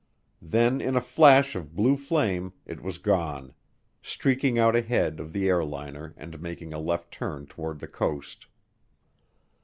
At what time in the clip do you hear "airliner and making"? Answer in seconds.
5.47-6.73